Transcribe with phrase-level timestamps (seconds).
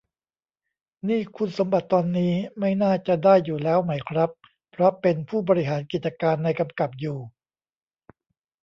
[1.09, 4.29] นี่คุณสมบัติตอนนี้ไม่น่าจะได้อยู่แล้วไหมครับ
[4.71, 7.17] เพราะเป็นผู้บริหารกิจการในกำกับอยู่